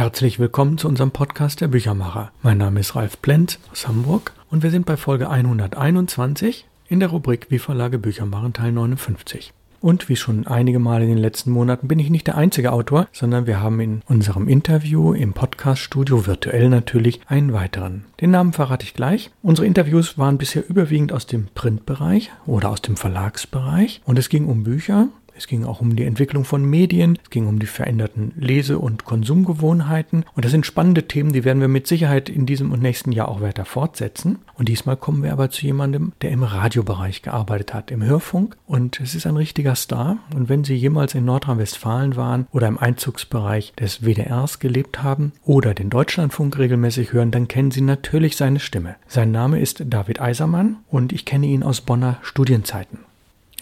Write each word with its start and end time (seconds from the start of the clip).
Herzlich 0.00 0.38
willkommen 0.38 0.78
zu 0.78 0.88
unserem 0.88 1.10
Podcast 1.10 1.60
der 1.60 1.68
Büchermacher. 1.68 2.32
Mein 2.42 2.56
Name 2.56 2.80
ist 2.80 2.96
Ralf 2.96 3.20
Plenz 3.20 3.58
aus 3.70 3.86
Hamburg 3.86 4.32
und 4.48 4.62
wir 4.62 4.70
sind 4.70 4.86
bei 4.86 4.96
Folge 4.96 5.28
121 5.28 6.64
in 6.88 7.00
der 7.00 7.10
Rubrik 7.10 7.48
Wie 7.50 7.58
Verlage 7.58 7.98
Bücher 7.98 8.24
machen 8.24 8.54
Teil 8.54 8.72
59. 8.72 9.52
Und 9.82 10.10
wie 10.10 10.16
schon 10.16 10.46
einige 10.46 10.78
Male 10.78 11.04
in 11.04 11.10
den 11.10 11.18
letzten 11.18 11.50
Monaten 11.50 11.88
bin 11.88 11.98
ich 11.98 12.10
nicht 12.10 12.26
der 12.26 12.36
einzige 12.36 12.72
Autor, 12.72 13.08
sondern 13.12 13.46
wir 13.46 13.60
haben 13.60 13.80
in 13.80 14.02
unserem 14.06 14.46
Interview 14.46 15.14
im 15.14 15.32
Podcaststudio 15.32 16.26
virtuell 16.26 16.68
natürlich 16.68 17.20
einen 17.26 17.54
weiteren. 17.54 18.04
Den 18.20 18.30
Namen 18.30 18.52
verrate 18.52 18.84
ich 18.84 18.92
gleich. 18.92 19.30
Unsere 19.42 19.66
Interviews 19.66 20.18
waren 20.18 20.36
bisher 20.36 20.68
überwiegend 20.68 21.12
aus 21.12 21.26
dem 21.26 21.48
Printbereich 21.54 22.30
oder 22.44 22.68
aus 22.68 22.82
dem 22.82 22.96
Verlagsbereich 22.96 24.02
und 24.04 24.18
es 24.18 24.28
ging 24.28 24.46
um 24.46 24.64
Bücher, 24.64 25.08
es 25.40 25.46
ging 25.46 25.64
auch 25.64 25.80
um 25.80 25.96
die 25.96 26.04
Entwicklung 26.04 26.44
von 26.44 26.62
Medien, 26.62 27.18
es 27.22 27.30
ging 27.30 27.46
um 27.46 27.58
die 27.58 27.66
veränderten 27.66 28.32
Lese- 28.36 28.78
und 28.78 29.06
Konsumgewohnheiten. 29.06 30.26
Und 30.34 30.44
das 30.44 30.52
sind 30.52 30.66
spannende 30.66 31.08
Themen, 31.08 31.32
die 31.32 31.44
werden 31.44 31.62
wir 31.62 31.68
mit 31.68 31.86
Sicherheit 31.86 32.28
in 32.28 32.44
diesem 32.44 32.72
und 32.72 32.82
nächsten 32.82 33.10
Jahr 33.10 33.28
auch 33.28 33.40
weiter 33.40 33.64
fortsetzen. 33.64 34.40
Und 34.58 34.68
diesmal 34.68 34.98
kommen 34.98 35.22
wir 35.22 35.32
aber 35.32 35.48
zu 35.48 35.64
jemandem, 35.64 36.12
der 36.20 36.30
im 36.30 36.42
Radiobereich 36.42 37.22
gearbeitet 37.22 37.72
hat, 37.72 37.90
im 37.90 38.04
Hörfunk. 38.04 38.58
Und 38.66 39.00
es 39.00 39.14
ist 39.14 39.26
ein 39.26 39.36
richtiger 39.38 39.76
Star. 39.76 40.18
Und 40.34 40.50
wenn 40.50 40.62
Sie 40.62 40.74
jemals 40.74 41.14
in 41.14 41.24
Nordrhein-Westfalen 41.24 42.16
waren 42.16 42.46
oder 42.52 42.68
im 42.68 42.76
Einzugsbereich 42.76 43.72
des 43.80 44.04
WDRs 44.04 44.58
gelebt 44.58 45.02
haben 45.02 45.32
oder 45.46 45.72
den 45.72 45.88
Deutschlandfunk 45.88 46.58
regelmäßig 46.58 47.14
hören, 47.14 47.30
dann 47.30 47.48
kennen 47.48 47.70
Sie 47.70 47.80
natürlich 47.80 48.36
seine 48.36 48.60
Stimme. 48.60 48.96
Sein 49.08 49.32
Name 49.32 49.58
ist 49.58 49.84
David 49.86 50.20
Eisermann 50.20 50.76
und 50.90 51.14
ich 51.14 51.24
kenne 51.24 51.46
ihn 51.46 51.62
aus 51.62 51.80
Bonner 51.80 52.18
Studienzeiten. 52.20 52.98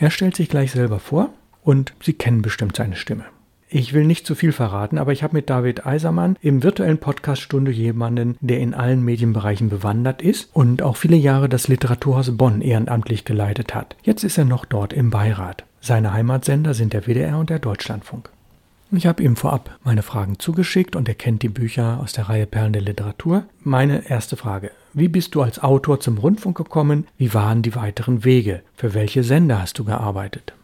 Er 0.01 0.11
stellt 0.11 0.35
sich 0.35 0.49
gleich 0.49 0.73
selber 0.73 0.99
vor 0.99 1.31
und 1.63 1.95
Sie 2.03 2.13
kennen 2.13 2.43
bestimmt 2.43 2.77
seine 2.77 2.97
Stimme. 2.97 3.25
Ich 3.71 3.93
will 3.93 4.07
nicht 4.07 4.27
zu 4.27 4.35
viel 4.35 4.53
verraten, 4.53 4.97
aber 4.97 5.13
ich 5.13 5.23
habe 5.23 5.37
mit 5.37 5.51
David 5.51 5.85
Eisermann 5.85 6.37
im 6.41 6.63
virtuellen 6.63 6.99
Podcast 6.99 7.43
Stunde 7.43 7.71
jemanden, 7.71 8.37
der 8.41 8.61
in 8.61 8.73
allen 8.73 9.05
Medienbereichen 9.05 9.69
bewandert 9.69 10.23
ist 10.23 10.49
und 10.55 10.83
auch 10.83 10.97
viele 10.97 11.17
Jahre 11.17 11.51
das 11.51 11.69
Literaturhaus 11.69 12.35
Bonn 12.35 12.63
ehrenamtlich 12.63 13.27
geleitet 13.27 13.75
hat. 13.75 13.97
Jetzt 14.03 14.25
ist 14.25 14.39
er 14.39 14.47
noch 14.47 14.65
dort 14.65 14.95
im 14.95 15.11
Beirat. 15.11 15.65
Seine 15.83 16.15
Heimatsender 16.15 16.73
sind 16.73 16.95
der 16.95 17.07
WDR 17.07 17.39
und 17.39 17.51
der 17.51 17.59
Deutschlandfunk. 17.59 18.31
Ich 18.91 19.07
habe 19.07 19.23
ihm 19.23 19.37
vorab 19.37 19.79
meine 19.85 20.03
Fragen 20.03 20.39
zugeschickt 20.39 20.97
und 20.97 21.07
er 21.07 21.15
kennt 21.15 21.43
die 21.43 21.51
Bücher 21.51 22.01
aus 22.03 22.15
der 22.15 22.31
Reihe 22.31 22.47
Perlen 22.47 22.73
der 22.73 22.81
Literatur. 22.81 23.45
Meine 23.63 24.09
erste 24.09 24.39
Frage. 24.39 24.71
Wie 24.95 25.09
bist 25.09 25.35
du 25.35 25.43
als 25.43 25.63
Autor 25.63 26.01
zum 26.01 26.17
Rundfunk 26.17 26.57
gekommen? 26.57 27.07
Wie 27.19 27.35
waren 27.35 27.61
die 27.61 27.75
weiteren 27.75 28.25
Wege? 28.25 28.63
Für 28.75 28.95
welche 28.95 29.23
Sender 29.23 29.61
hast 29.61 29.79
du 29.79 29.85
gearbeitet? 29.85 30.55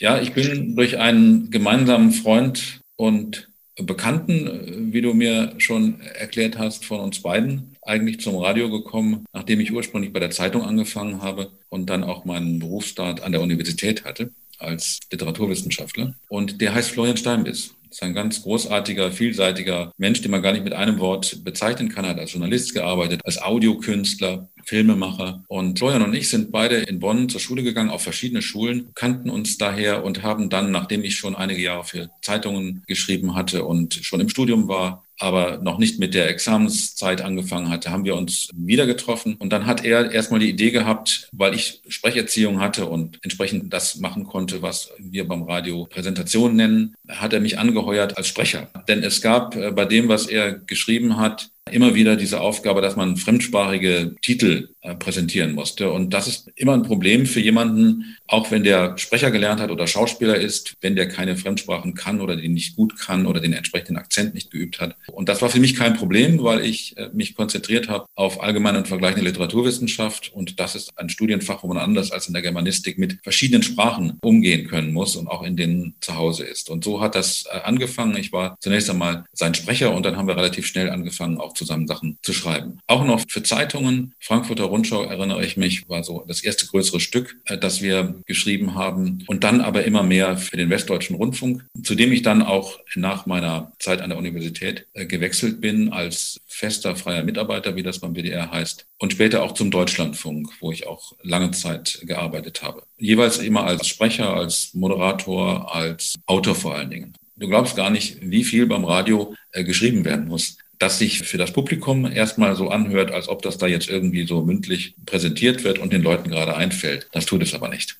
Ja, 0.00 0.18
ich 0.18 0.32
bin 0.32 0.76
durch 0.76 0.96
einen 0.96 1.50
gemeinsamen 1.50 2.10
Freund 2.12 2.80
und 2.96 3.50
Bekannten, 3.76 4.92
wie 4.94 5.02
du 5.02 5.12
mir 5.12 5.54
schon 5.58 6.00
erklärt 6.00 6.58
hast, 6.58 6.86
von 6.86 7.00
uns 7.00 7.20
beiden 7.20 7.76
eigentlich 7.82 8.20
zum 8.20 8.36
Radio 8.36 8.70
gekommen, 8.70 9.26
nachdem 9.34 9.60
ich 9.60 9.72
ursprünglich 9.72 10.12
bei 10.12 10.20
der 10.20 10.30
Zeitung 10.30 10.62
angefangen 10.62 11.22
habe 11.22 11.50
und 11.68 11.90
dann 11.90 12.02
auch 12.02 12.24
meinen 12.24 12.58
Berufsstart 12.58 13.22
an 13.22 13.32
der 13.32 13.42
Universität 13.42 14.04
hatte 14.06 14.32
als 14.58 15.00
Literaturwissenschaftler. 15.12 16.14
Und 16.28 16.62
der 16.62 16.74
heißt 16.74 16.90
Florian 16.90 17.18
Steinbiss. 17.18 17.74
Das 17.90 17.98
ist 17.98 18.02
ein 18.02 18.14
ganz 18.14 18.42
großartiger, 18.42 19.10
vielseitiger 19.10 19.92
Mensch, 19.98 20.22
den 20.22 20.30
man 20.30 20.42
gar 20.42 20.52
nicht 20.52 20.64
mit 20.64 20.72
einem 20.72 20.98
Wort 20.98 21.44
bezeichnen 21.44 21.88
kann. 21.88 22.04
Er 22.04 22.10
hat 22.10 22.20
als 22.20 22.32
Journalist 22.32 22.72
gearbeitet, 22.72 23.20
als 23.24 23.42
Audiokünstler, 23.42 24.48
Filmemacher. 24.70 25.42
Und 25.48 25.80
Florian 25.80 26.02
und 26.02 26.14
ich 26.14 26.28
sind 26.28 26.52
beide 26.52 26.76
in 26.76 27.00
Bonn 27.00 27.28
zur 27.28 27.40
Schule 27.40 27.64
gegangen, 27.64 27.90
auf 27.90 28.04
verschiedene 28.04 28.40
Schulen, 28.40 28.92
kannten 28.94 29.28
uns 29.28 29.58
daher 29.58 30.04
und 30.04 30.22
haben 30.22 30.48
dann, 30.48 30.70
nachdem 30.70 31.02
ich 31.02 31.16
schon 31.16 31.34
einige 31.34 31.60
Jahre 31.60 31.82
für 31.82 32.08
Zeitungen 32.22 32.84
geschrieben 32.86 33.34
hatte 33.34 33.64
und 33.64 33.94
schon 33.94 34.20
im 34.20 34.28
Studium 34.28 34.68
war, 34.68 35.02
aber 35.18 35.58
noch 35.58 35.78
nicht 35.78 35.98
mit 35.98 36.14
der 36.14 36.30
Examenszeit 36.30 37.20
angefangen 37.20 37.68
hatte, 37.68 37.90
haben 37.90 38.04
wir 38.04 38.14
uns 38.14 38.48
wieder 38.54 38.86
getroffen. 38.86 39.34
Und 39.40 39.52
dann 39.52 39.66
hat 39.66 39.84
er 39.84 40.12
erstmal 40.12 40.40
die 40.40 40.48
Idee 40.48 40.70
gehabt, 40.70 41.28
weil 41.32 41.52
ich 41.54 41.82
Sprecherziehung 41.88 42.60
hatte 42.60 42.86
und 42.86 43.18
entsprechend 43.22 43.72
das 43.72 43.96
machen 43.96 44.24
konnte, 44.24 44.62
was 44.62 44.92
wir 44.98 45.26
beim 45.26 45.42
Radio 45.42 45.86
Präsentation 45.86 46.54
nennen, 46.54 46.94
hat 47.08 47.32
er 47.32 47.40
mich 47.40 47.58
angeheuert 47.58 48.16
als 48.16 48.28
Sprecher. 48.28 48.70
Denn 48.86 49.02
es 49.02 49.20
gab 49.20 49.56
äh, 49.56 49.72
bei 49.72 49.84
dem, 49.84 50.08
was 50.08 50.26
er 50.26 50.52
geschrieben 50.52 51.16
hat, 51.16 51.50
immer 51.72 51.94
wieder 51.94 52.16
diese 52.16 52.40
Aufgabe, 52.40 52.80
dass 52.80 52.96
man 52.96 53.16
fremdsprachige 53.16 54.14
Titel 54.22 54.68
präsentieren 54.98 55.52
musste. 55.52 55.92
Und 55.92 56.14
das 56.14 56.26
ist 56.26 56.50
immer 56.56 56.72
ein 56.72 56.82
Problem 56.82 57.26
für 57.26 57.40
jemanden, 57.40 58.16
auch 58.26 58.50
wenn 58.50 58.64
der 58.64 58.96
Sprecher 58.96 59.30
gelernt 59.30 59.60
hat 59.60 59.70
oder 59.70 59.86
Schauspieler 59.86 60.36
ist, 60.36 60.74
wenn 60.80 60.96
der 60.96 61.08
keine 61.08 61.36
Fremdsprachen 61.36 61.94
kann 61.94 62.20
oder 62.20 62.36
den 62.36 62.54
nicht 62.54 62.76
gut 62.76 62.98
kann 62.98 63.26
oder 63.26 63.40
den 63.40 63.52
entsprechenden 63.52 63.96
Akzent 63.96 64.34
nicht 64.34 64.50
geübt 64.50 64.80
hat. 64.80 64.96
Und 65.12 65.28
das 65.28 65.42
war 65.42 65.50
für 65.50 65.60
mich 65.60 65.74
kein 65.74 65.94
Problem, 65.94 66.42
weil 66.42 66.64
ich 66.64 66.96
äh, 66.96 67.10
mich 67.12 67.34
konzentriert 67.34 67.88
habe 67.88 68.06
auf 68.14 68.42
allgemeine 68.42 68.78
und 68.78 68.88
vergleichende 68.88 69.26
Literaturwissenschaft. 69.26 70.32
Und 70.32 70.60
das 70.60 70.74
ist 70.74 70.96
ein 70.96 71.10
Studienfach, 71.10 71.62
wo 71.62 71.68
man 71.68 71.78
anders 71.78 72.10
als 72.10 72.26
in 72.28 72.32
der 72.32 72.42
Germanistik 72.42 72.98
mit 72.98 73.18
verschiedenen 73.22 73.62
Sprachen 73.62 74.18
umgehen 74.22 74.66
können 74.66 74.92
muss 74.92 75.16
und 75.16 75.28
auch 75.28 75.42
in 75.42 75.56
denen 75.56 75.94
zu 76.00 76.16
Hause 76.16 76.44
ist. 76.44 76.70
Und 76.70 76.84
so 76.84 77.02
hat 77.02 77.14
das 77.14 77.44
äh, 77.52 77.58
angefangen. 77.64 78.16
Ich 78.16 78.32
war 78.32 78.56
zunächst 78.60 78.88
einmal 78.88 79.24
sein 79.32 79.54
Sprecher 79.54 79.94
und 79.94 80.06
dann 80.06 80.16
haben 80.16 80.28
wir 80.28 80.36
relativ 80.36 80.66
schnell 80.66 80.88
angefangen, 80.88 81.38
auch 81.38 81.52
zusammen 81.52 81.86
Sachen 81.86 82.18
zu 82.22 82.32
schreiben. 82.32 82.78
Auch 82.86 83.04
noch 83.04 83.22
für 83.28 83.42
Zeitungen. 83.42 84.14
Frankfurter 84.20 84.69
Rundschau 84.70 85.02
erinnere 85.02 85.44
ich 85.44 85.56
mich, 85.56 85.88
war 85.88 86.02
so 86.02 86.24
das 86.26 86.42
erste 86.42 86.66
größere 86.66 87.00
Stück, 87.00 87.36
äh, 87.46 87.58
das 87.58 87.82
wir 87.82 88.14
geschrieben 88.26 88.74
haben. 88.74 89.24
Und 89.26 89.44
dann 89.44 89.60
aber 89.60 89.84
immer 89.84 90.02
mehr 90.02 90.36
für 90.36 90.56
den 90.56 90.70
Westdeutschen 90.70 91.16
Rundfunk, 91.16 91.64
zu 91.82 91.94
dem 91.94 92.12
ich 92.12 92.22
dann 92.22 92.42
auch 92.42 92.78
nach 92.94 93.26
meiner 93.26 93.72
Zeit 93.78 94.00
an 94.00 94.10
der 94.10 94.18
Universität 94.18 94.86
äh, 94.94 95.06
gewechselt 95.06 95.60
bin 95.60 95.92
als 95.92 96.40
fester 96.46 96.96
freier 96.96 97.22
Mitarbeiter, 97.22 97.76
wie 97.76 97.82
das 97.82 97.98
beim 97.98 98.14
WDR 98.14 98.50
heißt. 98.50 98.86
Und 98.98 99.12
später 99.12 99.42
auch 99.42 99.52
zum 99.52 99.70
Deutschlandfunk, 99.70 100.50
wo 100.60 100.72
ich 100.72 100.86
auch 100.86 101.12
lange 101.22 101.50
Zeit 101.50 102.00
gearbeitet 102.02 102.62
habe. 102.62 102.82
Jeweils 102.98 103.38
immer 103.38 103.64
als 103.64 103.86
Sprecher, 103.86 104.34
als 104.34 104.74
Moderator, 104.74 105.74
als 105.74 106.14
Autor 106.26 106.54
vor 106.54 106.74
allen 106.74 106.90
Dingen. 106.90 107.14
Du 107.36 107.48
glaubst 107.48 107.76
gar 107.76 107.90
nicht, 107.90 108.18
wie 108.20 108.44
viel 108.44 108.66
beim 108.66 108.84
Radio 108.84 109.34
äh, 109.52 109.64
geschrieben 109.64 110.04
werden 110.04 110.28
muss 110.28 110.58
das 110.80 110.98
sich 110.98 111.20
für 111.20 111.38
das 111.38 111.52
Publikum 111.52 112.10
erstmal 112.10 112.56
so 112.56 112.70
anhört, 112.70 113.12
als 113.12 113.28
ob 113.28 113.42
das 113.42 113.58
da 113.58 113.66
jetzt 113.66 113.88
irgendwie 113.88 114.26
so 114.26 114.42
mündlich 114.42 114.94
präsentiert 115.06 115.62
wird 115.62 115.78
und 115.78 115.92
den 115.92 116.02
Leuten 116.02 116.30
gerade 116.30 116.56
einfällt. 116.56 117.06
Das 117.12 117.26
tut 117.26 117.42
es 117.42 117.54
aber 117.54 117.68
nicht. 117.68 117.98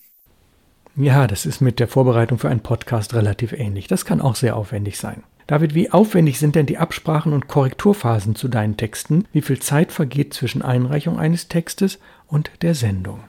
Ja, 0.97 1.27
das 1.27 1.47
ist 1.47 1.61
mit 1.61 1.79
der 1.79 1.89
Vorbereitung 1.89 2.39
für 2.39 2.49
einen 2.49 2.61
Podcast 2.61 3.15
relativ 3.15 3.53
ähnlich. 3.53 3.87
Das 3.87 4.05
kann 4.05 4.21
auch 4.21 4.35
sehr 4.35 4.57
aufwendig 4.57 4.99
sein. 4.99 5.23
David, 5.47 5.75
wie 5.75 5.91
aufwendig 5.91 6.39
sind 6.39 6.57
denn 6.57 6.67
die 6.67 6.79
Absprachen 6.79 7.33
und 7.33 7.49
Korrekturphasen 7.49 8.35
zu 8.35 8.49
deinen 8.49 8.77
Texten? 8.77 9.27
Wie 9.33 9.43
viel 9.43 9.59
Zeit 9.59 9.93
vergeht 9.93 10.33
zwischen 10.33 10.63
Einreichung 10.63 11.19
eines 11.19 11.49
Textes 11.49 11.99
und 12.29 12.51
der 12.63 12.75
Sendung? 12.75 13.21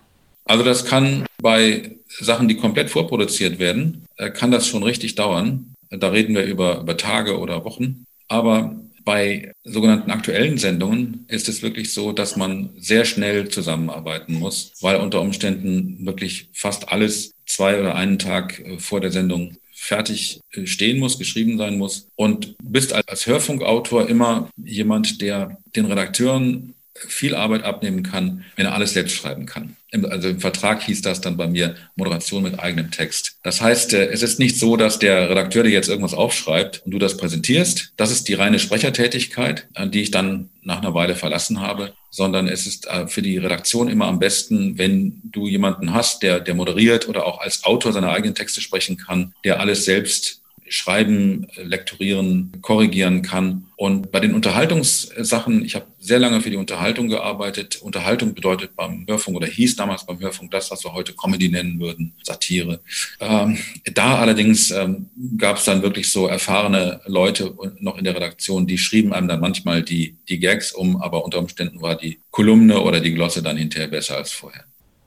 Also 0.46 0.64
das 0.64 0.86
kann 0.86 1.26
bei 1.42 1.98
Sachen, 2.08 2.48
die 2.48 2.56
komplett 2.56 2.90
vorproduziert 2.90 3.60
werden, 3.60 4.06
äh, 4.16 4.30
kann 4.30 4.52
das 4.52 4.68
schon 4.68 4.84
richtig 4.84 5.16
dauern. 5.16 5.74
Da 5.90 6.10
reden 6.10 6.36
wir 6.36 6.46
über, 6.46 6.80
über 6.80 6.96
Tage 6.96 7.38
oder 7.38 7.66
Wochen. 7.66 8.06
Aber 8.28 8.76
bei 9.04 9.54
sogenannten 9.64 10.12
aktuellen 10.12 10.58
Sendungen 10.58 11.26
ist 11.28 11.50
es 11.50 11.62
wirklich 11.62 11.94
so, 11.94 12.12
dass 12.12 12.36
man 12.36 12.70
sehr 12.78 13.06
schnell 13.06 13.50
zusammenarbeiten 13.50 14.36
muss, 14.36 14.74
weil 14.82 14.98
unter 14.98 15.22
Umständen 15.22 16.06
wirklich 16.06 16.50
fast 16.54 16.90
alles 16.90 17.34
zwei 17.46 17.80
oder 17.80 17.96
einen 17.96 18.20
Tag 18.20 18.60
äh, 18.60 18.78
vor 18.80 19.02
der 19.02 19.12
Sendung 19.12 19.58
fertig 19.74 20.42
äh, 20.54 20.66
stehen 20.66 21.00
muss, 21.00 21.18
geschrieben 21.18 21.58
sein 21.58 21.78
muss. 21.78 22.08
Und 22.16 22.56
bist 22.64 22.94
als 22.94 23.26
Hörfunkautor 23.26 24.08
immer 24.08 24.50
jemand, 24.58 25.22
der 25.22 25.58
den 25.76 25.86
Redakteuren 25.86 26.76
viel 26.96 27.36
Arbeit 27.36 27.64
abnehmen 27.64 28.04
kann, 28.04 28.46
wenn 28.56 28.66
er 28.66 28.74
alles 28.74 28.94
selbst 28.94 29.16
schreiben 29.16 29.46
kann. 29.46 29.76
Also 29.94 30.30
im 30.30 30.40
Vertrag 30.40 30.84
hieß 30.84 31.02
das 31.02 31.20
dann 31.20 31.36
bei 31.36 31.48
mir 31.48 31.76
Moderation 31.96 32.44
mit 32.44 32.60
eigenem 32.60 32.92
Text. 32.92 33.38
Das 33.44 33.62
heißt, 33.62 33.94
äh, 33.94 34.08
es 34.08 34.24
ist 34.24 34.40
nicht 34.40 34.58
so, 34.58 34.78
dass 34.78 35.00
der 35.00 35.30
Redakteur 35.30 35.64
dir 35.64 35.72
jetzt 35.72 35.90
irgendwas 35.90 36.14
aufschreibt 36.14 36.84
und 36.86 36.92
du 36.92 37.00
das 37.00 37.18
präsentierst. 37.18 37.94
Das 37.98 38.12
ist 38.12 38.28
die 38.28 38.34
reine 38.34 38.60
Sprechertätigkeit, 38.60 39.68
die 39.86 40.02
ich 40.02 40.12
dann 40.12 40.50
nach 40.64 40.78
einer 40.78 40.94
Weile 40.94 41.16
verlassen 41.16 41.60
habe, 41.60 41.94
sondern 42.10 42.48
es 42.48 42.68
ist 42.68 42.88
äh, 42.88 43.08
für 43.08 43.22
die 43.22 43.38
Redaktion 43.38 43.88
immer 43.88 44.06
am 44.06 44.20
besten, 44.20 44.78
wenn 44.78 45.22
du 45.24 45.48
jemanden 45.48 45.94
hast, 45.94 46.24
der, 46.24 46.40
der 46.40 46.54
moderiert 46.54 47.08
oder 47.08 47.26
auch 47.26 47.40
als 47.40 47.64
Autor 47.64 47.94
seine 47.94 48.12
eigenen 48.12 48.36
Texte 48.36 48.62
sprechen 48.62 48.98
kann, 48.98 49.34
der 49.44 49.60
alles 49.60 49.86
selbst 49.86 50.41
schreiben, 50.72 51.48
lektorieren, 51.58 52.52
korrigieren 52.62 53.22
kann. 53.22 53.66
Und 53.76 54.12
bei 54.12 54.20
den 54.20 54.34
Unterhaltungssachen, 54.34 55.66
ich 55.66 55.76
habe 55.76 55.86
sehr 56.00 56.20
lange 56.20 56.40
für 56.40 56.50
die 56.50 56.56
Unterhaltung 56.56 57.10
gearbeitet. 57.10 57.82
Unterhaltung 57.82 58.34
bedeutet 58.34 58.76
beim 58.76 59.06
Hörfunk 59.08 59.36
oder 59.38 59.48
hieß 59.48 59.76
damals 59.76 60.06
beim 60.06 60.20
Hörfunk 60.20 60.52
das, 60.52 60.72
was 60.72 60.84
wir 60.84 60.94
heute 60.94 61.14
Comedy 61.14 61.50
nennen 61.50 61.80
würden, 61.80 62.14
Satire. 62.24 62.80
Ähm, 63.20 63.58
da 63.94 64.20
allerdings 64.20 64.72
ähm, 64.72 65.08
gab 65.38 65.58
es 65.58 65.66
dann 65.66 65.82
wirklich 65.82 66.12
so 66.12 66.28
erfahrene 66.28 67.02
Leute 67.06 67.54
noch 67.80 67.98
in 67.98 68.06
der 68.06 68.16
Redaktion, 68.16 68.66
die 68.66 68.78
schrieben 68.78 69.14
einem 69.14 69.28
dann 69.28 69.42
manchmal 69.42 69.84
die, 69.84 70.16
die 70.30 70.40
Gags 70.40 70.72
um, 70.72 71.02
aber 71.02 71.26
unter 71.26 71.40
Umständen 71.40 71.82
war 71.82 71.96
die 71.96 72.20
Kolumne 72.32 72.80
oder 72.82 73.02
die 73.02 73.14
Glosse 73.14 73.44
dann 73.44 73.58
hinterher 73.58 73.90
besser 73.90 74.18
als 74.18 74.32
vorher. 74.32 74.64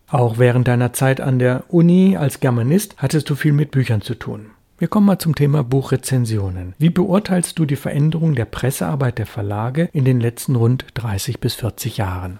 Auch 0.08 0.38
während 0.38 0.68
deiner 0.68 0.92
Zeit 0.92 1.20
an 1.20 1.38
der 1.38 1.64
Uni 1.68 2.16
als 2.16 2.40
Germanist 2.40 2.96
hattest 2.98 3.30
du 3.30 3.34
viel 3.34 3.52
mit 3.52 3.70
Büchern 3.70 4.02
zu 4.02 4.14
tun. 4.14 4.50
Wir 4.84 4.90
kommen 4.90 5.06
mal 5.06 5.18
zum 5.18 5.34
Thema 5.34 5.64
Buchrezensionen. 5.64 6.74
Wie 6.76 6.90
beurteilst 6.90 7.58
du 7.58 7.64
die 7.64 7.74
Veränderung 7.74 8.34
der 8.34 8.44
Pressearbeit 8.44 9.16
der 9.16 9.24
Verlage 9.24 9.88
in 9.94 10.04
den 10.04 10.20
letzten 10.20 10.56
rund 10.56 10.84
30 10.92 11.40
bis 11.40 11.54
40 11.54 11.96
Jahren? 11.96 12.38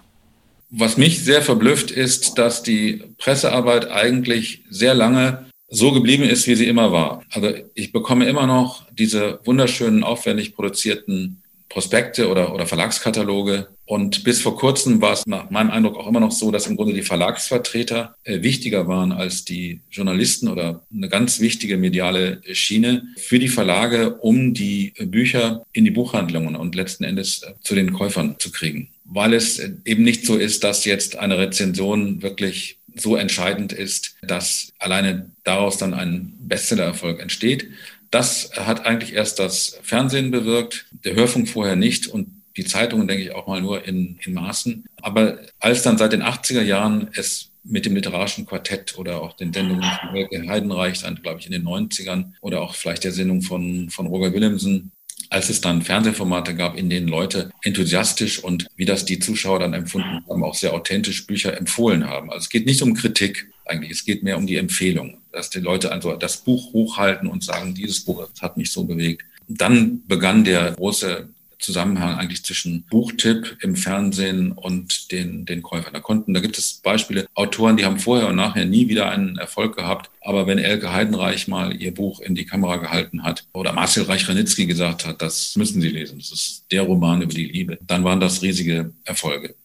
Was 0.69 0.95
mich 0.95 1.23
sehr 1.23 1.41
verblüfft 1.41 1.89
ist, 1.89 2.37
dass 2.37 2.61
die 2.61 3.03
Pressearbeit 3.17 3.89
eigentlich 3.89 4.63
sehr 4.69 4.93
lange 4.93 5.47
so 5.69 5.91
geblieben 5.91 6.21
ist, 6.21 6.45
wie 6.45 6.53
sie 6.53 6.67
immer 6.67 6.91
war. 6.91 7.23
Also 7.31 7.49
ich 7.73 7.91
bekomme 7.91 8.27
immer 8.27 8.45
noch 8.45 8.85
diese 8.91 9.39
wunderschönen, 9.43 10.03
aufwendig 10.03 10.53
produzierten 10.53 11.41
Prospekte 11.69 12.29
oder, 12.29 12.53
oder 12.53 12.67
Verlagskataloge. 12.67 13.69
Und 13.85 14.23
bis 14.23 14.41
vor 14.41 14.57
kurzem 14.57 14.99
war 15.01 15.13
es 15.13 15.27
nach 15.27 15.51
meinem 15.51 15.69
Eindruck 15.69 15.97
auch 15.97 16.07
immer 16.07 16.19
noch 16.19 16.31
so, 16.31 16.51
dass 16.51 16.65
im 16.65 16.75
Grunde 16.75 16.93
die 16.93 17.03
Verlagsvertreter 17.03 18.15
äh, 18.23 18.41
wichtiger 18.41 18.87
waren 18.87 19.11
als 19.11 19.45
die 19.45 19.81
Journalisten 19.91 20.47
oder 20.47 20.83
eine 20.93 21.07
ganz 21.07 21.39
wichtige 21.39 21.77
mediale 21.77 22.41
Schiene 22.51 23.03
für 23.17 23.37
die 23.37 23.47
Verlage, 23.47 24.15
um 24.15 24.53
die 24.53 24.93
Bücher 24.99 25.63
in 25.71 25.85
die 25.85 25.91
Buchhandlungen 25.91 26.55
und 26.55 26.73
letzten 26.73 27.03
Endes 27.03 27.43
äh, 27.43 27.53
zu 27.61 27.75
den 27.75 27.93
Käufern 27.93 28.35
zu 28.39 28.51
kriegen. 28.51 28.89
Weil 29.03 29.33
es 29.33 29.59
eben 29.85 30.03
nicht 30.03 30.25
so 30.25 30.35
ist, 30.35 30.63
dass 30.63 30.85
jetzt 30.85 31.17
eine 31.17 31.37
Rezension 31.37 32.23
wirklich 32.23 32.79
so 32.95 33.15
entscheidend 33.15 33.71
ist, 33.71 34.15
dass 34.23 34.73
alleine 34.79 35.29
daraus 35.43 35.77
dann 35.77 35.93
ein 35.93 36.33
Bestsellererfolg 36.39 37.19
entsteht. 37.19 37.67
Das 38.09 38.51
hat 38.55 38.85
eigentlich 38.85 39.13
erst 39.13 39.39
das 39.39 39.77
Fernsehen 39.83 40.31
bewirkt, 40.31 40.85
der 41.03 41.15
Hörfunk 41.15 41.49
vorher 41.49 41.75
nicht 41.75 42.07
und 42.07 42.27
die 42.57 42.65
Zeitungen, 42.65 43.07
denke 43.07 43.23
ich, 43.23 43.35
auch 43.35 43.47
mal 43.47 43.61
nur 43.61 43.85
in, 43.85 44.17
in 44.23 44.33
Maßen. 44.33 44.85
Aber 45.01 45.39
als 45.59 45.83
dann 45.83 45.97
seit 45.97 46.13
den 46.13 46.23
80er 46.23 46.61
Jahren 46.61 47.09
es 47.13 47.51
mit 47.63 47.85
dem 47.85 47.95
literarischen 47.95 48.45
Quartett 48.45 48.97
oder 48.97 49.21
auch 49.21 49.33
den 49.33 49.51
Sendungen 49.51 49.83
von 49.83 50.09
Helge 50.11 50.47
Heidenreich, 50.47 51.01
dann 51.01 51.21
glaube 51.21 51.39
ich 51.39 51.47
in 51.47 51.51
den 51.51 51.65
90ern 51.65 52.33
oder 52.41 52.61
auch 52.61 52.75
vielleicht 52.75 53.03
der 53.03 53.11
Sendung 53.11 53.41
von, 53.41 53.89
von 53.89 54.07
Roger 54.07 54.33
Willemsen 54.33 54.91
als 55.29 55.49
es 55.49 55.61
dann 55.61 55.81
Fernsehformate 55.81 56.55
gab, 56.55 56.77
in 56.77 56.89
denen 56.89 57.07
Leute 57.07 57.51
enthusiastisch 57.63 58.43
und 58.43 58.67
wie 58.75 58.85
das 58.85 59.05
die 59.05 59.19
Zuschauer 59.19 59.59
dann 59.59 59.73
empfunden 59.73 60.23
haben, 60.29 60.43
auch 60.43 60.55
sehr 60.55 60.73
authentisch 60.73 61.25
Bücher 61.27 61.57
empfohlen 61.57 62.07
haben. 62.07 62.29
Also 62.29 62.43
es 62.43 62.49
geht 62.49 62.65
nicht 62.65 62.81
um 62.81 62.93
Kritik 62.93 63.49
eigentlich, 63.65 63.91
es 63.91 64.05
geht 64.05 64.23
mehr 64.23 64.37
um 64.37 64.47
die 64.47 64.57
Empfehlung, 64.57 65.17
dass 65.31 65.49
die 65.49 65.59
Leute 65.59 65.91
also 65.91 66.15
das 66.15 66.37
Buch 66.37 66.73
hochhalten 66.73 67.27
und 67.27 67.43
sagen, 67.43 67.73
dieses 67.73 68.03
Buch 68.03 68.29
hat 68.39 68.57
mich 68.57 68.71
so 68.71 68.83
bewegt. 68.83 69.23
Dann 69.47 70.03
begann 70.07 70.43
der 70.43 70.71
große 70.71 71.29
Zusammenhang 71.65 72.17
eigentlich 72.17 72.43
zwischen 72.43 72.83
Buchtipp 72.83 73.57
im 73.61 73.75
Fernsehen 73.75 74.51
und 74.51 75.11
den, 75.11 75.45
den 75.45 75.63
Käufern. 75.63 75.93
Da 75.93 75.99
konnten, 75.99 76.33
da 76.33 76.39
gibt 76.39 76.57
es 76.57 76.75
Beispiele, 76.75 77.25
Autoren, 77.33 77.77
die 77.77 77.85
haben 77.85 77.99
vorher 77.99 78.27
und 78.27 78.35
nachher 78.35 78.65
nie 78.65 78.87
wieder 78.87 79.09
einen 79.09 79.37
Erfolg 79.37 79.75
gehabt. 79.75 80.09
Aber 80.21 80.47
wenn 80.47 80.59
Elke 80.59 80.93
Heidenreich 80.93 81.47
mal 81.47 81.75
ihr 81.75 81.93
Buch 81.93 82.19
in 82.19 82.35
die 82.35 82.45
Kamera 82.45 82.77
gehalten 82.77 83.23
hat 83.23 83.45
oder 83.53 83.73
Marcel 83.73 84.03
Reich-Ranitzky 84.03 84.65
gesagt 84.65 85.05
hat, 85.05 85.21
das 85.21 85.55
müssen 85.55 85.81
Sie 85.81 85.89
lesen, 85.89 86.19
das 86.19 86.31
ist 86.31 86.65
der 86.71 86.83
Roman 86.83 87.21
über 87.21 87.33
die 87.33 87.45
Liebe, 87.45 87.77
dann 87.81 88.03
waren 88.03 88.19
das 88.19 88.41
riesige 88.41 88.93
Erfolge. 89.03 89.55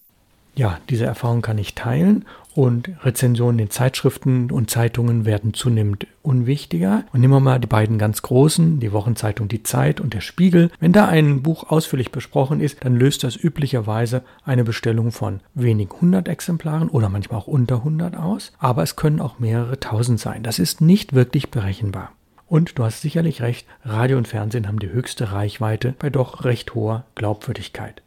Ja, 0.54 0.78
diese 0.88 1.06
Erfahrung 1.06 1.42
kann 1.42 1.58
ich 1.58 1.74
teilen 1.74 2.24
und 2.54 2.90
Rezensionen 3.04 3.58
in 3.58 3.70
Zeitschriften 3.70 4.50
und 4.50 4.70
Zeitungen 4.70 5.24
werden 5.24 5.54
zunehmend 5.54 6.06
unwichtiger. 6.22 7.04
Und 7.12 7.20
nehmen 7.20 7.32
wir 7.32 7.40
mal 7.40 7.60
die 7.60 7.66
beiden 7.66 7.98
ganz 7.98 8.22
großen, 8.22 8.80
die 8.80 8.92
Wochenzeitung 8.92 9.48
Die 9.48 9.62
Zeit 9.62 10.00
und 10.00 10.14
der 10.14 10.20
Spiegel. 10.20 10.70
Wenn 10.80 10.92
da 10.92 11.06
ein 11.06 11.42
Buch 11.42 11.70
ausführlich 11.70 12.10
besprochen 12.10 12.60
ist, 12.60 12.84
dann 12.84 12.96
löst 12.96 13.24
das 13.24 13.36
üblicherweise 13.36 14.22
eine 14.44 14.64
Bestellung 14.64 15.12
von 15.12 15.40
wenig 15.54 15.88
hundert 16.00 16.28
Exemplaren 16.28 16.88
oder 16.88 17.08
manchmal 17.08 17.40
auch 17.40 17.46
unter 17.46 17.76
100 17.76 18.16
aus. 18.16 18.52
Aber 18.58 18.82
es 18.82 18.96
können 18.96 19.20
auch 19.20 19.38
mehrere 19.38 19.78
tausend 19.78 20.18
sein. 20.18 20.42
Das 20.42 20.58
ist 20.58 20.80
nicht 20.80 21.14
wirklich 21.14 21.50
berechenbar. 21.50 22.12
Und 22.46 22.78
du 22.78 22.84
hast 22.84 23.00
sicherlich 23.00 23.42
recht, 23.42 23.64
Radio 23.84 24.18
und 24.18 24.26
Fernsehen 24.26 24.66
haben 24.66 24.80
die 24.80 24.90
höchste 24.90 25.30
Reichweite 25.30 25.94
bei 26.00 26.10
doch 26.10 26.44
recht 26.44 26.74
hoher 26.74 27.04
Glaubwürdigkeit. 27.14 28.02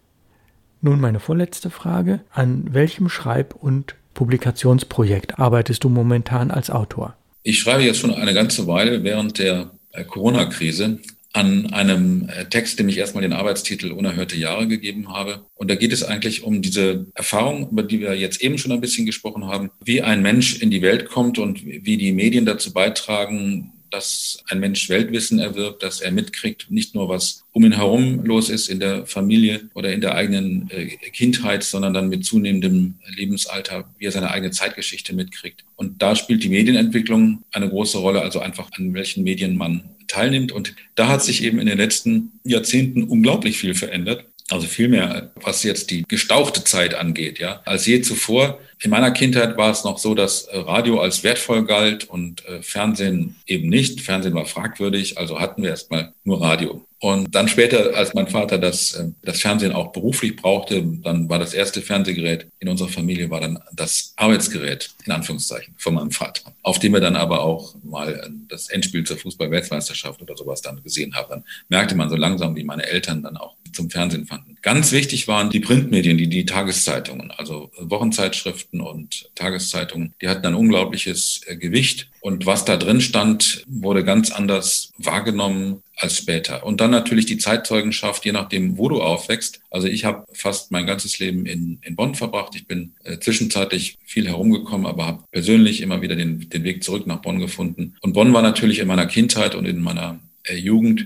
Nun 0.83 0.99
meine 0.99 1.21
vorletzte 1.21 1.69
Frage. 1.69 2.19
An 2.29 2.65
welchem 2.73 3.07
Schreib- 3.07 3.55
und 3.55 3.95
Publikationsprojekt 4.13 5.39
arbeitest 5.39 5.81
du 5.85 5.87
momentan 5.87 6.51
als 6.51 6.69
Autor? 6.69 7.15
Ich 7.41 7.59
schreibe 7.59 7.83
jetzt 7.83 7.99
schon 7.99 8.13
eine 8.13 8.33
ganze 8.33 8.67
Weile 8.67 9.01
während 9.01 9.39
der 9.39 9.71
äh, 9.93 10.03
Corona-Krise 10.03 10.99
an 11.31 11.71
einem 11.71 12.27
äh, 12.27 12.45
Text, 12.49 12.79
dem 12.79 12.89
ich 12.89 12.97
erstmal 12.97 13.21
den 13.21 13.31
Arbeitstitel 13.31 13.93
Unerhörte 13.93 14.35
Jahre 14.35 14.67
gegeben 14.67 15.07
habe. 15.07 15.45
Und 15.55 15.71
da 15.71 15.75
geht 15.75 15.93
es 15.93 16.03
eigentlich 16.03 16.43
um 16.43 16.61
diese 16.61 17.05
Erfahrung, 17.15 17.69
über 17.69 17.83
die 17.83 18.01
wir 18.01 18.13
jetzt 18.15 18.41
eben 18.41 18.57
schon 18.57 18.73
ein 18.73 18.81
bisschen 18.81 19.05
gesprochen 19.05 19.47
haben, 19.47 19.71
wie 19.85 20.01
ein 20.01 20.21
Mensch 20.21 20.61
in 20.61 20.69
die 20.69 20.81
Welt 20.81 21.05
kommt 21.05 21.39
und 21.39 21.65
wie 21.65 21.95
die 21.95 22.11
Medien 22.11 22.45
dazu 22.45 22.73
beitragen, 22.73 23.71
dass 23.93 24.43
ein 24.49 24.59
Mensch 24.59 24.89
Weltwissen 24.89 25.37
erwirbt, 25.37 25.83
dass 25.83 26.01
er 26.01 26.11
mitkriegt, 26.11 26.71
nicht 26.71 26.95
nur 26.95 27.09
was 27.09 27.43
um 27.51 27.63
ihn 27.63 27.73
herum 27.73 28.25
los 28.25 28.49
ist 28.49 28.67
in 28.67 28.79
der 28.79 29.05
Familie 29.05 29.69
oder 29.75 29.93
in 29.93 30.01
der 30.01 30.15
eigenen 30.15 30.69
äh, 30.71 30.87
Kindheit, 31.11 31.63
sondern 31.63 31.93
dann 31.93 32.09
mit 32.09 32.25
zunehmendem 32.25 32.95
Lebensalter, 33.15 33.87
wie 33.99 34.05
er 34.05 34.11
seine 34.11 34.31
eigene 34.31 34.51
Zeitgeschichte 34.51 35.13
mitkriegt. 35.13 35.63
Und 35.75 36.01
da 36.01 36.15
spielt 36.15 36.43
die 36.43 36.49
Medienentwicklung 36.49 37.43
eine 37.51 37.69
große 37.69 37.99
Rolle, 37.99 38.21
also 38.21 38.39
einfach 38.39 38.69
an 38.77 38.93
welchen 38.95 39.23
Medien 39.23 39.57
man 39.57 39.83
teilnimmt. 40.07 40.51
Und 40.51 40.75
da 40.95 41.07
hat 41.07 41.23
sich 41.23 41.43
eben 41.43 41.59
in 41.59 41.67
den 41.67 41.77
letzten 41.77 42.31
Jahrzehnten 42.43 43.03
unglaublich 43.03 43.57
viel 43.57 43.75
verändert. 43.75 44.25
Also 44.49 44.67
vielmehr, 44.67 45.31
was 45.35 45.63
jetzt 45.63 45.91
die 45.91 46.03
gestauchte 46.07 46.63
Zeit 46.63 46.95
angeht, 46.95 47.39
ja, 47.39 47.61
als 47.65 47.85
je 47.85 48.01
zuvor. 48.01 48.59
In 48.83 48.89
meiner 48.89 49.11
Kindheit 49.11 49.55
war 49.55 49.71
es 49.71 49.85
noch 49.85 49.97
so, 49.97 50.13
dass 50.13 50.43
äh, 50.43 50.57
Radio 50.57 50.99
als 50.99 51.23
wertvoll 51.23 51.63
galt 51.63 52.03
und 52.03 52.45
äh, 52.45 52.61
Fernsehen 52.61 53.37
eben 53.47 53.69
nicht. 53.69 54.01
Fernsehen 54.01 54.33
war 54.33 54.45
fragwürdig, 54.45 55.17
also 55.17 55.39
hatten 55.39 55.63
wir 55.63 55.69
erstmal 55.69 56.11
nur 56.25 56.41
Radio. 56.41 56.85
Und 56.99 57.33
dann 57.33 57.47
später, 57.47 57.95
als 57.95 58.13
mein 58.13 58.27
Vater 58.27 58.57
das, 58.57 58.95
äh, 58.95 59.05
das 59.21 59.39
Fernsehen 59.39 59.71
auch 59.71 59.93
beruflich 59.93 60.35
brauchte, 60.35 60.83
dann 61.01 61.29
war 61.29 61.39
das 61.39 61.53
erste 61.53 61.81
Fernsehgerät 61.81 62.47
in 62.59 62.67
unserer 62.67 62.89
Familie 62.89 63.29
war 63.29 63.39
dann 63.39 63.57
das 63.71 64.13
Arbeitsgerät, 64.17 64.89
in 65.05 65.13
Anführungszeichen, 65.13 65.73
von 65.77 65.93
meinem 65.93 66.11
Vater. 66.11 66.51
Auf 66.61 66.77
dem 66.79 66.91
wir 66.91 66.99
dann 66.99 67.15
aber 67.15 67.41
auch 67.41 67.75
mal 67.83 68.29
das 68.49 68.67
Endspiel 68.67 69.05
zur 69.05 69.15
Fußball-Weltmeisterschaft 69.15 70.21
oder 70.21 70.35
sowas 70.35 70.61
dann 70.61 70.83
gesehen 70.83 71.15
haben. 71.15 71.29
Dann 71.29 71.43
merkte 71.69 71.95
man 71.95 72.09
so 72.09 72.17
langsam, 72.17 72.53
wie 72.57 72.65
meine 72.65 72.85
Eltern 72.85 73.23
dann 73.23 73.37
auch 73.37 73.55
zum 73.71 73.89
Fernsehen 73.89 74.25
fanden. 74.25 74.52
Ganz 74.63 74.93
wichtig 74.93 75.27
waren 75.27 75.49
die 75.49 75.59
Printmedien, 75.59 76.17
die, 76.17 76.29
die 76.29 76.45
Tageszeitungen, 76.45 77.31
also 77.31 77.69
Wochenzeitschriften 77.77 78.79
und 78.79 79.29
Tageszeitungen. 79.35 80.13
Die 80.21 80.29
hatten 80.29 80.45
ein 80.45 80.55
unglaubliches 80.55 81.41
äh, 81.47 81.57
Gewicht. 81.57 82.09
Und 82.21 82.45
was 82.45 82.63
da 82.63 82.77
drin 82.77 83.01
stand, 83.01 83.65
wurde 83.67 84.05
ganz 84.05 84.31
anders 84.31 84.93
wahrgenommen 84.97 85.83
als 85.97 86.17
später. 86.17 86.65
Und 86.65 86.79
dann 86.79 86.91
natürlich 86.91 87.25
die 87.25 87.37
Zeitzeugenschaft, 87.37 88.23
je 88.23 88.31
nachdem, 88.31 88.77
wo 88.77 88.87
du 88.87 89.01
aufwächst. 89.01 89.59
Also 89.69 89.87
ich 89.87 90.05
habe 90.05 90.23
fast 90.31 90.71
mein 90.71 90.87
ganzes 90.87 91.19
Leben 91.19 91.45
in, 91.45 91.79
in 91.81 91.97
Bonn 91.97 92.15
verbracht. 92.15 92.55
Ich 92.55 92.65
bin 92.65 92.93
äh, 93.03 93.19
zwischenzeitlich 93.19 93.97
viel 94.05 94.29
herumgekommen, 94.29 94.87
aber 94.87 95.05
habe 95.05 95.23
persönlich 95.29 95.81
immer 95.81 96.01
wieder 96.01 96.15
den, 96.15 96.49
den 96.49 96.63
Weg 96.63 96.85
zurück 96.85 97.05
nach 97.05 97.21
Bonn 97.21 97.39
gefunden. 97.39 97.97
Und 97.99 98.13
Bonn 98.13 98.33
war 98.33 98.41
natürlich 98.41 98.79
in 98.79 98.87
meiner 98.87 99.07
Kindheit 99.07 99.55
und 99.55 99.65
in 99.65 99.81
meiner 99.81 100.21
äh, 100.45 100.55
Jugend 100.55 101.05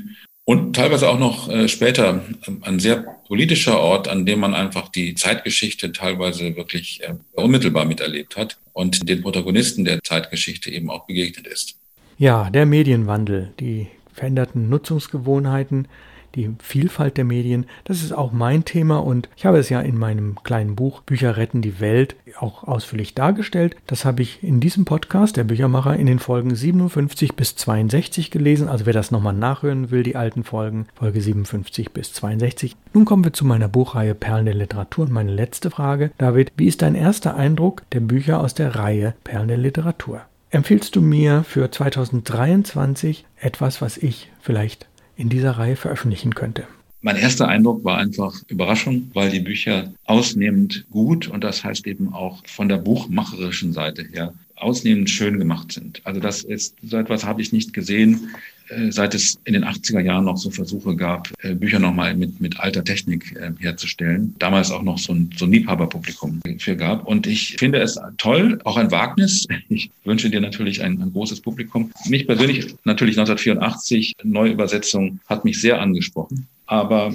und 0.49 0.77
teilweise 0.77 1.09
auch 1.09 1.19
noch 1.19 1.49
äh, 1.49 1.67
später 1.67 2.21
ähm, 2.47 2.59
ein 2.61 2.79
sehr 2.79 3.03
politischer 3.27 3.81
Ort, 3.81 4.07
an 4.07 4.25
dem 4.25 4.39
man 4.39 4.53
einfach 4.53 4.87
die 4.87 5.13
Zeitgeschichte 5.13 5.91
teilweise 5.91 6.55
wirklich 6.55 7.03
äh, 7.03 7.15
unmittelbar 7.33 7.83
miterlebt 7.83 8.37
hat 8.37 8.57
und 8.71 9.09
den 9.09 9.21
Protagonisten 9.21 9.83
der 9.83 10.01
Zeitgeschichte 10.01 10.71
eben 10.71 10.89
auch 10.89 11.05
begegnet 11.05 11.47
ist. 11.47 11.75
Ja, 12.17 12.49
der 12.49 12.65
Medienwandel, 12.65 13.51
die 13.59 13.87
veränderten 14.13 14.69
Nutzungsgewohnheiten, 14.69 15.89
die 16.35 16.51
Vielfalt 16.59 17.17
der 17.17 17.25
Medien, 17.25 17.65
das 17.83 18.03
ist 18.03 18.13
auch 18.13 18.31
mein 18.31 18.65
Thema 18.65 18.97
und 18.97 19.29
ich 19.35 19.45
habe 19.45 19.57
es 19.57 19.69
ja 19.69 19.81
in 19.81 19.97
meinem 19.97 20.37
kleinen 20.43 20.75
Buch 20.75 21.01
Bücher 21.01 21.37
retten 21.37 21.61
die 21.61 21.79
Welt 21.79 22.15
auch 22.39 22.63
ausführlich 22.63 23.15
dargestellt. 23.15 23.75
Das 23.87 24.05
habe 24.05 24.21
ich 24.21 24.43
in 24.43 24.59
diesem 24.59 24.85
Podcast, 24.85 25.37
der 25.37 25.43
Büchermacher, 25.43 25.95
in 25.95 26.05
den 26.05 26.19
Folgen 26.19 26.55
57 26.55 27.35
bis 27.35 27.55
62 27.55 28.31
gelesen. 28.31 28.67
Also 28.67 28.85
wer 28.85 28.93
das 28.93 29.11
nochmal 29.11 29.33
nachhören 29.33 29.91
will, 29.91 30.03
die 30.03 30.15
alten 30.15 30.43
Folgen, 30.43 30.87
Folge 30.95 31.21
57 31.21 31.91
bis 31.91 32.13
62. 32.13 32.75
Nun 32.93 33.05
kommen 33.05 33.23
wir 33.23 33.33
zu 33.33 33.45
meiner 33.45 33.67
Buchreihe 33.67 34.15
Perlen 34.15 34.45
der 34.45 34.55
Literatur 34.55 35.05
und 35.05 35.11
meine 35.11 35.31
letzte 35.31 35.69
Frage. 35.69 36.11
David, 36.17 36.51
wie 36.57 36.67
ist 36.67 36.81
dein 36.81 36.95
erster 36.95 37.35
Eindruck 37.35 37.83
der 37.91 38.01
Bücher 38.01 38.39
aus 38.39 38.53
der 38.53 38.75
Reihe 38.75 39.15
Perlen 39.23 39.47
der 39.47 39.57
Literatur? 39.57 40.21
Empfiehlst 40.49 40.95
du 40.95 41.01
mir 41.01 41.43
für 41.43 41.69
2023 41.69 43.25
etwas, 43.39 43.81
was 43.81 43.97
ich 43.97 44.31
vielleicht 44.39 44.87
in 45.17 45.29
dieser 45.29 45.51
Reihe 45.51 45.75
veröffentlichen 45.75 46.35
könnte. 46.35 46.67
Mein 47.01 47.15
erster 47.15 47.47
Eindruck 47.47 47.83
war 47.83 47.97
einfach 47.97 48.41
Überraschung, 48.47 49.11
weil 49.13 49.29
die 49.29 49.39
Bücher 49.39 49.93
ausnehmend 50.05 50.85
gut 50.89 51.27
und 51.27 51.43
das 51.43 51.63
heißt 51.63 51.85
eben 51.87 52.13
auch 52.13 52.45
von 52.47 52.69
der 52.69 52.77
buchmacherischen 52.77 53.73
Seite 53.73 54.03
her 54.03 54.33
ausnehmend 54.55 55.09
schön 55.09 55.37
gemacht 55.37 55.71
sind. 55.71 56.01
Also 56.05 56.19
das 56.19 56.43
ist, 56.43 56.75
so 56.81 56.97
etwas 56.97 57.23
habe 57.23 57.41
ich 57.41 57.53
nicht 57.53 57.73
gesehen 57.73 58.29
seit 58.89 59.15
es 59.15 59.39
in 59.45 59.53
den 59.53 59.65
80er 59.65 60.01
Jahren 60.01 60.25
noch 60.25 60.37
so 60.37 60.49
Versuche 60.49 60.95
gab, 60.95 61.29
äh, 61.41 61.53
Bücher 61.53 61.79
nochmal 61.79 62.15
mit, 62.15 62.39
mit 62.41 62.59
alter 62.59 62.83
Technik 62.83 63.35
äh, 63.35 63.51
herzustellen. 63.59 64.35
Damals 64.39 64.71
auch 64.71 64.83
noch 64.83 64.97
so 64.97 65.13
ein, 65.13 65.29
so 65.35 65.45
ein 65.45 65.51
Liebhaberpublikum 65.51 66.41
für 66.59 66.75
gab. 66.75 67.07
Und 67.07 67.27
ich 67.27 67.55
finde 67.57 67.79
es 67.79 67.99
toll, 68.17 68.59
auch 68.63 68.77
ein 68.77 68.91
Wagnis. 68.91 69.45
Ich 69.69 69.91
wünsche 70.05 70.29
dir 70.29 70.39
natürlich 70.39 70.81
ein, 70.81 71.01
ein 71.01 71.11
großes 71.11 71.41
Publikum. 71.41 71.91
Mich 72.07 72.25
persönlich 72.25 72.75
natürlich 72.85 73.17
1984, 73.17 74.15
Neuübersetzung 74.23 75.19
hat 75.27 75.43
mich 75.43 75.59
sehr 75.59 75.81
angesprochen. 75.81 76.47
Aber 76.67 77.13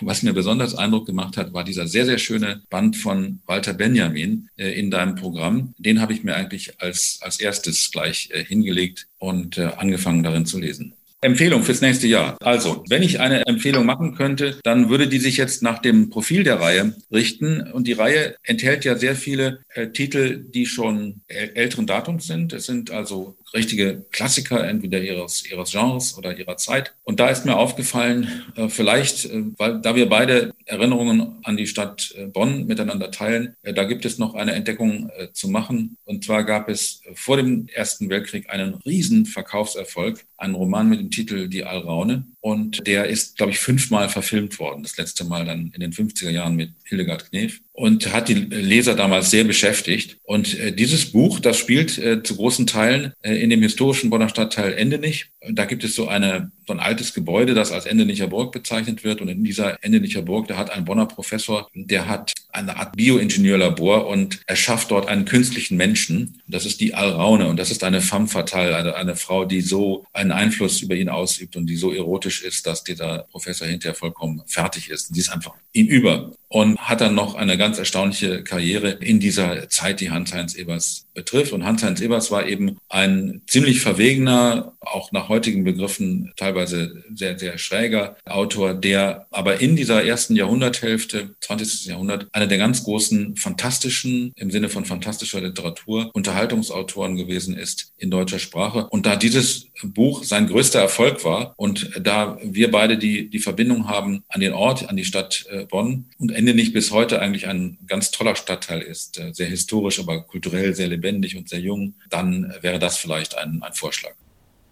was 0.00 0.22
mir 0.22 0.32
besonders 0.32 0.74
Eindruck 0.74 1.06
gemacht 1.06 1.36
hat, 1.36 1.52
war 1.52 1.64
dieser 1.64 1.86
sehr, 1.86 2.06
sehr 2.06 2.18
schöne 2.18 2.62
Band 2.70 2.96
von 2.96 3.40
Walter 3.46 3.74
Benjamin 3.74 4.48
äh, 4.56 4.78
in 4.78 4.90
deinem 4.90 5.14
Programm. 5.14 5.74
Den 5.78 6.00
habe 6.00 6.12
ich 6.12 6.24
mir 6.24 6.34
eigentlich 6.34 6.80
als, 6.80 7.18
als 7.22 7.40
erstes 7.40 7.90
gleich 7.90 8.30
äh, 8.32 8.44
hingelegt 8.44 9.08
und 9.18 9.58
äh, 9.58 9.70
angefangen 9.76 10.22
darin 10.22 10.46
zu 10.46 10.58
lesen. 10.58 10.94
Empfehlung 11.22 11.62
fürs 11.62 11.82
nächste 11.82 12.06
Jahr. 12.06 12.38
Also, 12.40 12.82
wenn 12.88 13.02
ich 13.02 13.20
eine 13.20 13.46
Empfehlung 13.46 13.84
machen 13.84 14.14
könnte, 14.14 14.58
dann 14.62 14.88
würde 14.88 15.06
die 15.06 15.18
sich 15.18 15.36
jetzt 15.36 15.62
nach 15.62 15.78
dem 15.78 16.08
Profil 16.08 16.44
der 16.44 16.60
Reihe 16.60 16.94
richten. 17.12 17.60
Und 17.72 17.86
die 17.86 17.92
Reihe 17.92 18.36
enthält 18.42 18.86
ja 18.86 18.96
sehr 18.96 19.14
viele 19.14 19.60
äh, 19.74 19.88
Titel, 19.88 20.42
die 20.42 20.64
schon 20.64 21.20
älteren 21.28 21.86
Datums 21.86 22.26
sind. 22.26 22.54
Es 22.54 22.64
sind 22.64 22.90
also 22.90 23.36
richtige 23.54 24.04
Klassiker, 24.10 24.66
entweder 24.66 25.00
ihres, 25.00 25.48
ihres 25.50 25.72
Genres 25.72 26.16
oder 26.16 26.36
ihrer 26.36 26.56
Zeit. 26.56 26.94
Und 27.04 27.20
da 27.20 27.28
ist 27.28 27.44
mir 27.44 27.56
aufgefallen, 27.56 28.44
äh, 28.56 28.68
vielleicht, 28.68 29.26
äh, 29.26 29.42
weil 29.58 29.80
da 29.80 29.94
wir 29.94 30.08
beide 30.08 30.52
Erinnerungen 30.66 31.38
an 31.42 31.56
die 31.56 31.66
Stadt 31.66 32.14
äh, 32.16 32.26
Bonn 32.26 32.66
miteinander 32.66 33.10
teilen, 33.10 33.56
da 33.62 33.84
gibt 33.84 34.04
es 34.04 34.18
noch 34.18 34.34
eine 34.34 34.52
Entdeckung 34.52 35.10
zu 35.32 35.48
machen. 35.48 35.96
Und 36.04 36.24
zwar 36.24 36.44
gab 36.44 36.68
es 36.68 37.02
vor 37.14 37.36
dem 37.36 37.66
Ersten 37.68 38.08
Weltkrieg 38.08 38.50
einen 38.50 38.74
riesen 38.74 39.26
Verkaufserfolg, 39.26 40.24
einen 40.36 40.54
Roman 40.54 40.88
mit 40.88 41.00
dem 41.00 41.10
Titel 41.10 41.48
Die 41.48 41.64
Alraune. 41.64 42.24
Und 42.40 42.86
der 42.86 43.06
ist, 43.06 43.36
glaube 43.36 43.52
ich, 43.52 43.58
fünfmal 43.58 44.08
verfilmt 44.08 44.58
worden. 44.58 44.82
Das 44.82 44.96
letzte 44.96 45.24
Mal 45.24 45.44
dann 45.44 45.72
in 45.74 45.80
den 45.80 45.92
50er 45.92 46.30
Jahren 46.30 46.56
mit 46.56 46.72
Hildegard 46.84 47.28
Knef 47.30 47.60
und 47.80 48.12
hat 48.12 48.28
die 48.28 48.34
Leser 48.34 48.94
damals 48.94 49.30
sehr 49.30 49.44
beschäftigt. 49.44 50.18
Und 50.24 50.58
äh, 50.60 50.70
dieses 50.70 51.12
Buch, 51.12 51.40
das 51.40 51.56
spielt 51.56 51.96
äh, 51.96 52.22
zu 52.22 52.36
großen 52.36 52.66
Teilen 52.66 53.14
äh, 53.22 53.36
in 53.36 53.48
dem 53.48 53.62
historischen 53.62 54.10
Bonner 54.10 54.28
Stadtteil 54.28 54.74
Endenich. 54.74 55.30
Da 55.48 55.64
gibt 55.64 55.82
es 55.82 55.94
so, 55.94 56.06
eine, 56.06 56.52
so 56.66 56.74
ein 56.74 56.78
altes 56.78 57.14
Gebäude, 57.14 57.54
das 57.54 57.72
als 57.72 57.86
Endenicher 57.86 58.26
Burg 58.26 58.52
bezeichnet 58.52 59.02
wird. 59.02 59.22
Und 59.22 59.28
in 59.28 59.44
dieser 59.44 59.82
Endenicher 59.82 60.20
Burg, 60.20 60.46
da 60.48 60.58
hat 60.58 60.70
ein 60.70 60.84
Bonner 60.84 61.06
Professor, 61.06 61.70
der 61.72 62.06
hat 62.06 62.34
eine 62.52 62.76
Art 62.76 62.96
Bioingenieurlabor 62.96 64.06
und 64.06 64.40
erschafft 64.46 64.90
dort 64.90 65.08
einen 65.08 65.24
künstlichen 65.24 65.76
Menschen. 65.76 66.40
Das 66.46 66.66
ist 66.66 66.80
die 66.80 66.94
Alraune 66.94 67.48
und 67.48 67.56
das 67.56 67.70
ist 67.70 67.84
eine 67.84 68.00
femme 68.00 68.28
fatale, 68.28 68.76
eine, 68.76 68.94
eine 68.94 69.16
Frau, 69.16 69.44
die 69.44 69.60
so 69.60 70.06
einen 70.12 70.32
Einfluss 70.32 70.80
über 70.80 70.94
ihn 70.94 71.08
ausübt 71.08 71.56
und 71.56 71.66
die 71.66 71.76
so 71.76 71.92
erotisch 71.92 72.42
ist, 72.42 72.66
dass 72.66 72.84
dieser 72.84 73.26
Professor 73.30 73.66
hinterher 73.66 73.94
vollkommen 73.94 74.42
fertig 74.46 74.90
ist. 74.90 75.14
Die 75.14 75.20
ist 75.20 75.30
einfach 75.30 75.54
ihm 75.72 75.86
über 75.86 76.32
und 76.48 76.78
hat 76.78 77.00
dann 77.00 77.14
noch 77.14 77.36
eine 77.36 77.56
ganz 77.56 77.78
erstaunliche 77.78 78.42
Karriere 78.42 78.90
in 78.90 79.20
dieser 79.20 79.68
Zeit, 79.68 80.00
die 80.00 80.10
Hans-Heinz 80.10 80.56
Ebers 80.56 81.06
betrifft. 81.14 81.52
Und 81.52 81.64
Hans-Heinz 81.64 82.00
Ebers 82.00 82.32
war 82.32 82.46
eben 82.46 82.76
ein 82.88 83.42
ziemlich 83.46 83.80
verwegener, 83.80 84.72
auch 84.80 85.12
nach 85.12 85.28
heutigen 85.28 85.62
Begriffen 85.62 86.32
teilweise 86.36 87.04
sehr, 87.14 87.38
sehr 87.38 87.56
schräger 87.56 88.16
Autor, 88.24 88.74
der 88.74 89.28
aber 89.30 89.60
in 89.60 89.76
dieser 89.76 90.04
ersten 90.04 90.34
Jahrhunderthälfte, 90.34 91.36
20. 91.40 91.86
Jahrhundert, 91.86 92.26
einer 92.40 92.48
der 92.48 92.58
ganz 92.58 92.84
großen 92.84 93.36
fantastischen, 93.36 94.32
im 94.36 94.50
Sinne 94.50 94.70
von 94.70 94.86
fantastischer 94.86 95.42
Literatur, 95.42 96.10
Unterhaltungsautoren 96.14 97.16
gewesen 97.16 97.54
ist 97.54 97.92
in 97.98 98.10
deutscher 98.10 98.38
Sprache. 98.38 98.86
Und 98.88 99.04
da 99.04 99.16
dieses 99.16 99.66
Buch 99.82 100.24
sein 100.24 100.46
größter 100.46 100.80
Erfolg 100.80 101.22
war 101.24 101.52
und 101.58 101.90
da 102.02 102.38
wir 102.42 102.70
beide 102.70 102.96
die, 102.96 103.28
die 103.28 103.40
Verbindung 103.40 103.88
haben 103.88 104.24
an 104.28 104.40
den 104.40 104.54
Ort, 104.54 104.88
an 104.88 104.96
die 104.96 105.04
Stadt 105.04 105.44
äh, 105.50 105.66
Bonn 105.66 106.06
und 106.18 106.32
Ende 106.32 106.54
nicht 106.54 106.72
bis 106.72 106.90
heute 106.92 107.20
eigentlich 107.20 107.46
ein 107.46 107.76
ganz 107.86 108.10
toller 108.10 108.36
Stadtteil 108.36 108.80
ist, 108.80 109.18
äh, 109.18 109.34
sehr 109.34 109.48
historisch, 109.48 110.00
aber 110.00 110.22
kulturell 110.22 110.74
sehr 110.74 110.88
lebendig 110.88 111.36
und 111.36 111.48
sehr 111.48 111.60
jung, 111.60 111.94
dann 112.08 112.54
wäre 112.62 112.78
das 112.78 112.96
vielleicht 112.96 113.36
ein, 113.36 113.62
ein 113.62 113.74
Vorschlag. 113.74 114.14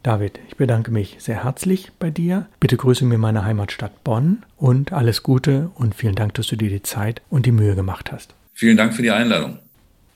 David, 0.03 0.39
ich 0.49 0.57
bedanke 0.57 0.91
mich 0.91 1.17
sehr 1.19 1.45
herzlich 1.45 1.91
bei 1.99 2.11
dir. 2.11 2.47
Bitte 2.61 2.77
grüße 2.77 3.05
mir 3.05 3.19
meine 3.19 3.45
Heimatstadt 3.45 4.05
Bonn 4.05 4.45
und 4.57 4.93
alles 4.93 5.23
Gute 5.23 5.71
und 5.75 5.95
vielen 5.95 6.15
Dank, 6.15 6.35
dass 6.35 6.47
du 6.47 6.57
dir 6.57 6.71
die 6.71 6.83
Zeit 6.83 7.21
und 7.31 7.47
die 7.47 7.53
Mühe 7.53 7.75
gemacht 7.75 8.13
hast. 8.13 8.35
Vielen 8.55 8.77
Dank 8.77 8.95
für 8.95 9.03
die 9.03 9.11
Einladung. 9.11 9.59